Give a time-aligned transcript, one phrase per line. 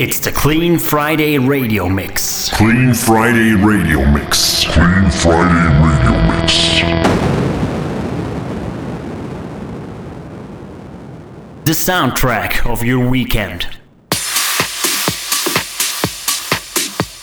[0.00, 2.50] It's the Clean Friday Radio Mix.
[2.50, 4.64] Clean Friday Radio Mix.
[4.66, 6.78] Clean Friday Radio Mix.
[11.64, 13.66] The soundtrack of your weekend.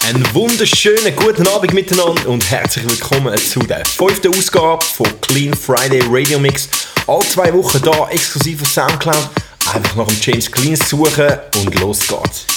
[0.06, 6.02] Einen wunderschönen guten Abend miteinander und herzlich willkommen zu der fünften Ausgabe von Clean Friday
[6.10, 6.68] Radio Mix.
[7.08, 9.30] All zwei Wochen da exklusiv auf Soundcloud.
[9.74, 12.55] Einfach nach dem James Clean suchen und los geht's.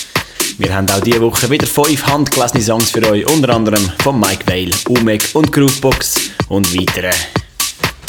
[0.58, 4.44] Wir haben auch diese Woche wieder fünf handgelesene Songs für euch, unter anderem von Mike
[4.44, 6.16] Vale, Umek und Groovebox
[6.48, 7.12] und weitere.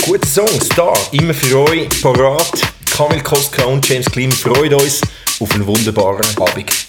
[0.04, 2.60] Gute Songs da, immer für euch parat.
[2.90, 5.02] Kamil Koska und James Clean freuen uns
[5.40, 6.89] auf einen wunderbaren Abend.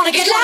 [0.00, 0.39] wanna get loud.